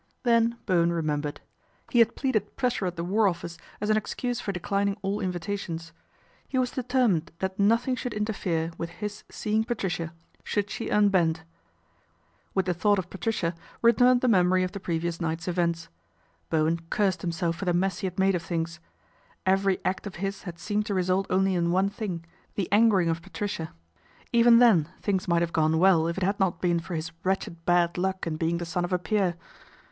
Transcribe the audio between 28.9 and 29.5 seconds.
a peer.